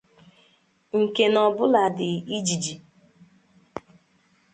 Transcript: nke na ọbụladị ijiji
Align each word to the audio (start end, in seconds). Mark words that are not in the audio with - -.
nke 1.01 1.23
na 1.33 1.39
ọbụladị 1.49 2.09
ijiji 2.35 2.75